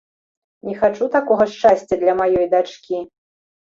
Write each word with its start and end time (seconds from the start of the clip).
Не 0.69 0.73
хачу 0.79 1.11
такога 1.17 1.49
шчасця 1.53 1.93
для 2.03 2.19
маёй 2.25 2.53
дачкі! 2.59 3.09